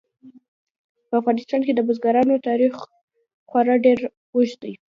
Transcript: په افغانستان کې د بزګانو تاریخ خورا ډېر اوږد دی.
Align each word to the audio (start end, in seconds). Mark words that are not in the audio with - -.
په 1.07 1.13
افغانستان 1.21 1.61
کې 1.65 1.73
د 1.75 1.79
بزګانو 1.87 2.43
تاریخ 2.47 2.73
خورا 3.49 3.75
ډېر 3.85 3.99
اوږد 4.33 4.57
دی. 4.63 4.73